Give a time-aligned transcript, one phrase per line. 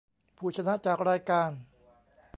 [0.37, 1.49] ผู้ชนะจากรายการ